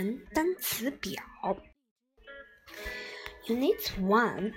[0.00, 1.22] 人单词表。
[3.46, 4.52] Unit One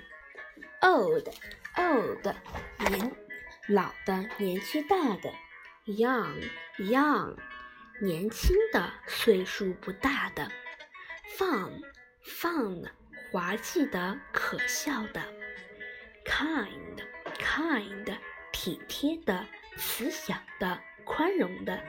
[0.80, 1.28] Old
[1.76, 2.34] Old
[2.90, 3.12] 年
[3.68, 5.32] 老的年纪大的，
[5.86, 6.48] Young
[6.78, 7.36] Young
[8.00, 10.50] 年轻的岁数不大的，
[11.36, 11.82] Fun
[12.24, 12.90] Fun
[13.30, 15.22] 滑稽的可笑的，
[16.24, 17.04] Kind
[17.38, 18.18] Kind
[18.50, 19.46] 体贴的
[19.76, 21.80] 慈祥的宽容的。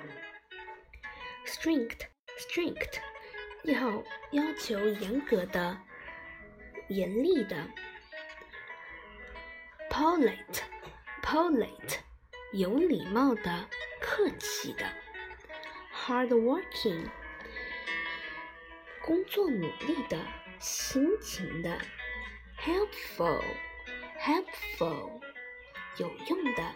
[1.48, 2.02] strict
[2.38, 3.00] strict
[3.67, 5.77] 要要求严格的、
[6.89, 7.57] 严厉的
[9.91, 10.63] ；polite
[11.21, 11.99] polite
[12.53, 13.69] 有礼貌的、
[14.01, 14.87] 客气的
[15.93, 17.09] ；hard working
[19.05, 20.17] 工作努力的、
[20.61, 21.77] 辛勤的
[22.61, 23.43] ；helpful
[24.21, 25.21] helpful
[25.99, 26.75] 有用的、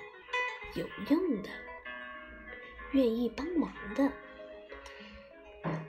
[0.74, 1.48] 有用的、
[2.90, 4.10] 愿意帮忙的。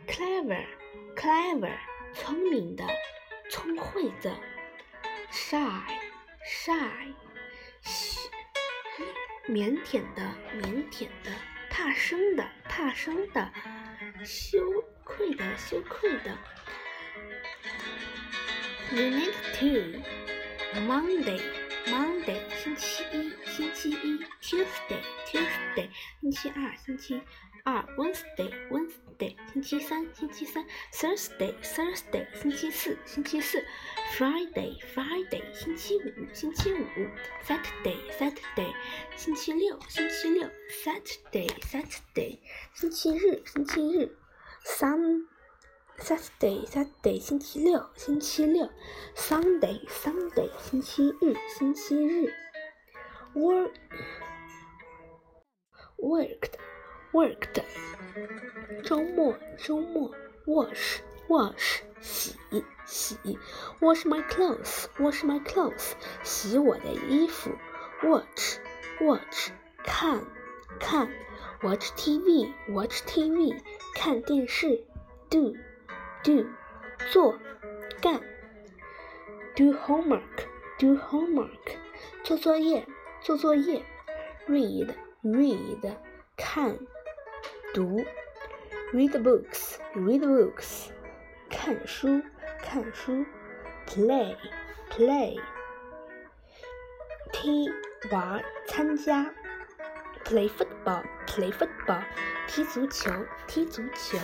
[0.08, 0.81] clever
[1.16, 1.78] clever
[2.14, 2.86] 聪明的
[3.50, 4.36] 聪慧的
[5.32, 5.82] shy
[6.46, 7.14] shy
[9.48, 11.32] 腼腆的腼腆的
[11.70, 13.52] 怕生的怕生的
[14.24, 14.60] 羞
[15.04, 16.38] 愧的羞愧的
[18.92, 20.02] unit two
[20.88, 21.42] monday
[21.88, 25.90] monday 星期一星期一 tuesday tuesday
[26.22, 27.22] 星期二星期
[27.67, 33.59] 二 Wednesday Wednesday 星期三星期三 Thursday Thursday 星期四星期四
[34.17, 36.77] Friday Friday 星期五星期五
[37.45, 38.73] Saturday Saturday
[39.17, 42.39] 星期六星期六 Saturday Saturday
[42.73, 44.17] 星期日星期日
[44.65, 45.27] Sun
[45.99, 48.71] Saturday Saturday 星期六星期六
[49.17, 52.33] Sunday Sunday 星期日星期日
[53.35, 53.73] Work
[55.99, 56.57] worked
[57.13, 57.63] worked，
[58.83, 60.11] 周末周末，
[60.47, 62.35] wash wash，洗
[62.85, 63.17] 洗，
[63.81, 67.51] wash my clothes，wash my clothes，洗我的衣服，
[68.03, 68.59] watch
[69.01, 69.51] watch，
[69.83, 70.23] 看
[70.79, 71.09] 看，
[71.63, 73.59] watch TV，watch TV，
[73.95, 74.85] 看电视，
[75.31, 75.55] do
[76.23, 76.47] do，
[77.11, 77.39] 做
[78.01, 78.21] 干，
[79.55, 81.77] do homework，do homework，
[82.23, 82.87] 做作业
[83.21, 83.83] 做作业，
[84.47, 85.97] read read，
[86.37, 86.79] 看。
[87.74, 88.06] 读
[88.92, 90.90] ，read books，read books，
[91.50, 92.22] 看书，
[92.62, 93.26] 看书
[93.88, 95.40] ，play，play，
[97.32, 97.72] 踢
[98.12, 99.34] 玩参加
[100.26, 102.04] ，play football，play football，
[102.48, 103.10] 踢足球，
[103.48, 104.18] 踢足球。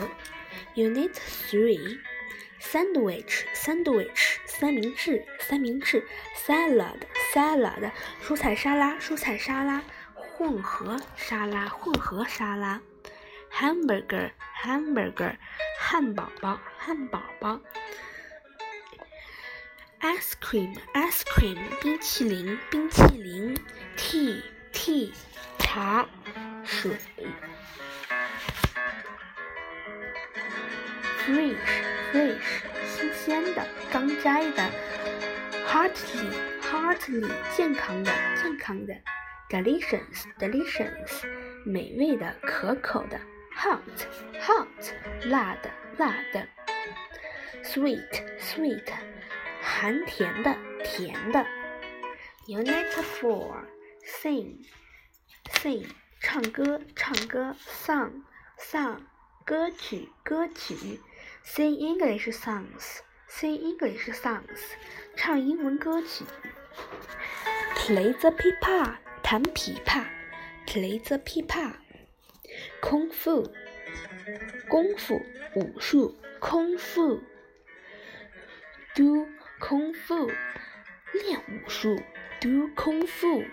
[0.76, 1.14] Unit
[1.50, 6.06] three，sandwich，sandwich，三明治，三明治
[6.46, 7.92] ，salad，salad，
[8.22, 9.82] 蔬菜沙拉，蔬菜沙拉，
[10.16, 12.82] 混合沙拉，混合沙拉。
[13.57, 14.31] hamburger
[14.63, 15.37] hamburger
[15.79, 17.61] 汉堡包汉堡包
[20.01, 23.57] ice cream ice cream 冰淇淋冰淇淋
[23.97, 25.13] tea tea
[25.59, 26.07] 茶
[26.65, 26.97] 水
[31.25, 31.57] fresh
[32.13, 32.37] fresh
[32.87, 34.71] 新鲜的刚摘的
[35.69, 38.95] heartily heartily 健康的健康的
[39.49, 41.27] delicious delicious
[41.65, 43.21] 美味的可口的
[43.57, 43.81] hot
[44.41, 46.49] hot 辣的辣的，
[47.63, 48.93] sweet sweet
[49.61, 51.47] 含甜的甜的，
[52.47, 53.65] unit four
[54.05, 54.65] sing
[55.51, 55.87] sing
[56.21, 57.55] 唱歌唱歌，
[57.85, 58.23] song
[58.59, 59.01] song
[59.45, 61.01] 歌曲歌曲，
[61.45, 64.61] sing English songs sing English songs
[65.17, 66.25] 唱英文歌曲，
[67.75, 70.05] play the 琵琶弹琵琶，
[70.67, 71.47] play the 琵
[72.80, 73.52] 空腹，
[74.70, 75.22] 功夫，
[75.56, 77.22] 武术，空腹
[78.96, 79.28] ，do
[79.60, 80.32] 空腹，
[81.14, 82.02] 练武术
[82.40, 83.44] ，do 空腹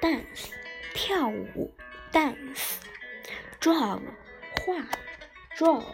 [0.00, 0.50] ，dance
[0.94, 1.74] 跳舞
[2.12, 4.00] ，dance，draw
[4.60, 4.88] 画
[5.56, 5.84] ，draw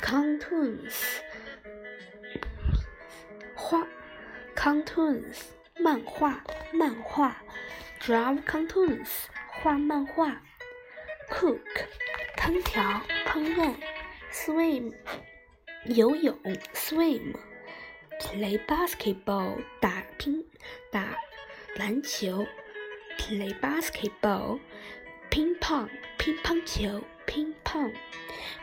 [0.00, 0.94] cartoons
[3.54, 3.86] 画
[4.54, 5.38] ，cartoons
[5.78, 6.42] 漫画，
[6.72, 7.42] 漫画
[8.00, 9.08] ，draw cartoons
[9.46, 10.42] 画漫画。
[11.29, 11.59] cook
[12.37, 13.75] 烹调烹饪，
[14.31, 14.93] swim
[15.85, 16.37] 游泳，
[16.73, 17.35] swim
[18.19, 20.45] play basketball 打乒
[20.91, 21.17] 打
[21.75, 22.45] 篮球，
[23.17, 24.59] play basketball
[25.29, 27.93] 乒乓乒乓球乒乓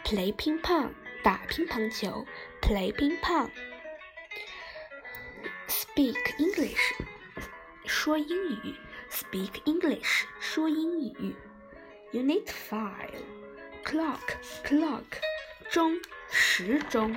[0.05, 0.91] play 乒乓
[1.23, 2.27] 打乒乓球，
[2.63, 3.51] play 乒乓
[5.69, 6.95] speak English
[7.87, 8.75] 说英语，
[9.11, 11.35] speak English 说英语。
[12.15, 12.81] Unit 5
[13.85, 15.05] Clock Clock
[15.71, 17.15] 钟，时钟，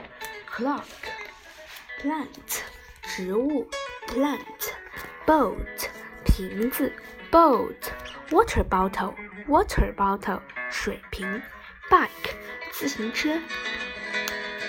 [0.48, 2.62] clock，plant，
[3.02, 3.68] 植物，
[4.08, 5.90] plant，boat，
[6.24, 6.94] 瓶子，
[7.32, 11.42] boat，water bottle，water bottle，水瓶，
[11.90, 12.36] bike，
[12.72, 13.40] 自行车，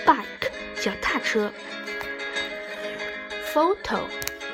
[0.03, 0.49] bike，
[0.81, 1.53] 脚踏车，
[3.53, 4.07] photo，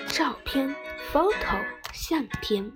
[0.08, 0.76] 照片，
[1.14, 1.64] photo，
[1.94, 2.70] 相片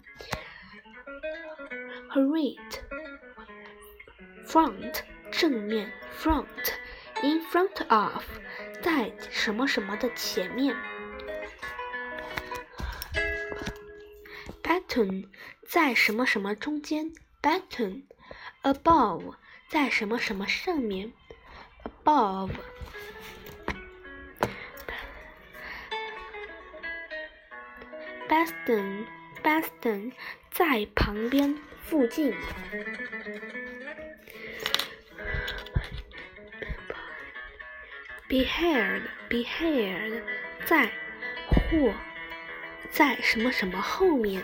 [4.50, 5.02] front。
[5.30, 8.24] 正面 front，in front of，
[8.82, 10.76] 在什么什么的前面。
[14.60, 15.28] button，
[15.68, 17.12] 在什么什么中间。
[17.40, 19.36] button，above，
[19.68, 21.12] 在什么什么上面。
[22.04, 22.50] above。
[28.28, 30.12] baston，baston，
[30.50, 32.34] 在旁边附近。
[38.29, 40.23] Behind, behind，
[40.65, 40.91] 在
[41.47, 41.93] 或
[42.89, 44.43] 在什么什么后面。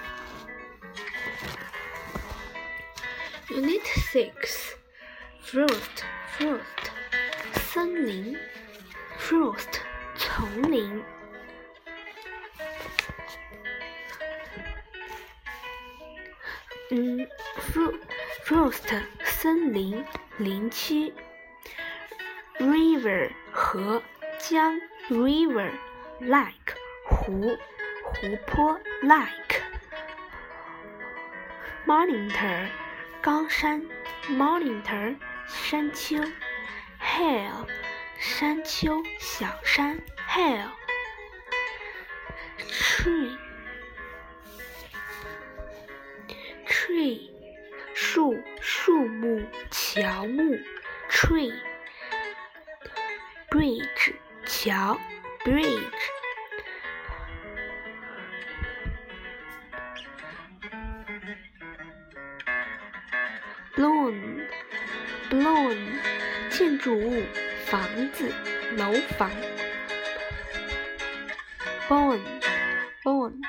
[3.49, 3.81] Unit
[4.11, 4.73] six,
[5.43, 6.03] frost,
[6.37, 6.61] frost，
[7.53, 8.37] 森林，
[9.19, 9.79] frost，
[10.15, 11.03] 丛林。
[16.91, 17.27] 嗯，
[18.45, 20.05] frost，森林，
[20.37, 21.13] 林区。
[22.59, 24.01] river 河
[24.37, 25.71] 江 river
[26.19, 26.75] like
[27.05, 27.57] 湖
[28.03, 29.61] 湖泊 like
[31.85, 32.67] monitor
[33.21, 33.81] 高山
[34.29, 35.15] monitor
[35.47, 36.17] 山丘
[36.99, 37.67] hill
[38.19, 39.99] 山丘小山
[40.29, 40.69] hill
[42.57, 43.37] tree
[46.67, 47.31] tree
[47.93, 50.59] 树树木乔木
[51.09, 51.53] tree
[53.50, 54.14] bridge
[54.46, 54.98] 桥
[55.44, 55.80] bridge
[63.74, 64.40] bloom
[65.30, 65.76] bloom
[66.50, 67.22] 建筑物
[67.66, 67.82] 房
[68.12, 68.32] 子
[68.76, 69.30] 楼房
[71.88, 72.20] bone
[73.04, 73.40] bone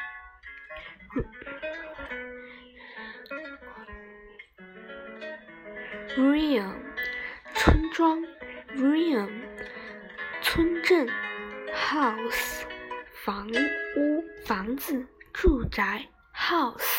[6.15, 6.63] ring ring
[7.55, 8.21] 村庄
[8.75, 9.36] ring
[10.47, 11.05] 村镇
[11.75, 12.63] ，house，
[13.25, 13.45] 房
[13.97, 16.96] 屋、房子、住宅，house。